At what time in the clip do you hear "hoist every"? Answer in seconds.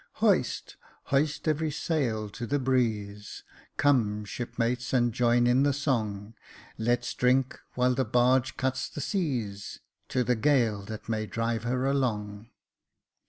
1.13-1.69